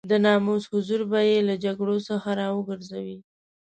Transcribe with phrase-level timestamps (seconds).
[0.09, 3.17] د ناموس حضور به يې له جګړو څخه را وګرځوي.